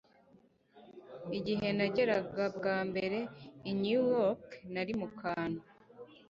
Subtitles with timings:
[1.37, 3.19] Igihe nageraga bwa mbere
[3.69, 5.61] i New York, nari mu kantu.